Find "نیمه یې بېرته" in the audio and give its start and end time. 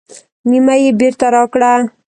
0.49-1.27